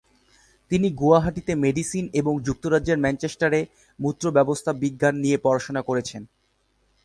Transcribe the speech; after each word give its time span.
তিনি 0.71 0.87
গুয়াহাটিতে 0.91 1.53
মেডিসিন 1.55 2.05
এবং 2.13 2.33
যুক্তরাজ্যের 2.43 2.97
ম্যানচেস্টারে 2.97 3.59
মূত্রব্যবস্থা-বিজ্ঞান 3.99 5.15
নিয়ে 5.15 5.37
পড়াশোনা 5.37 5.81
করেছেন। 5.81 6.21